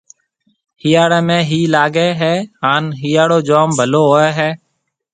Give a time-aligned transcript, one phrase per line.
[0.81, 4.49] هِاڙي ۾ هِي لاگي هيَ هانَ هِاڙو جوم ڀلو هوئي هيَ۔